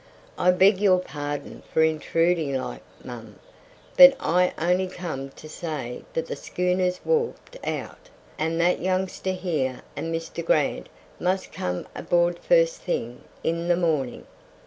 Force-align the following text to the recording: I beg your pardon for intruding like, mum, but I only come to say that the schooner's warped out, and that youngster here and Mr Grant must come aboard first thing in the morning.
I 0.35 0.49
beg 0.49 0.79
your 0.79 0.97
pardon 0.97 1.61
for 1.71 1.83
intruding 1.83 2.55
like, 2.55 2.81
mum, 3.03 3.35
but 3.97 4.17
I 4.19 4.51
only 4.57 4.87
come 4.87 5.29
to 5.29 5.47
say 5.47 6.01
that 6.13 6.25
the 6.25 6.35
schooner's 6.35 6.99
warped 7.05 7.55
out, 7.63 8.09
and 8.35 8.59
that 8.59 8.81
youngster 8.81 9.31
here 9.33 9.83
and 9.95 10.11
Mr 10.11 10.43
Grant 10.43 10.89
must 11.19 11.51
come 11.51 11.87
aboard 11.93 12.39
first 12.39 12.77
thing 12.81 13.21
in 13.43 13.67
the 13.67 13.77
morning. 13.77 14.25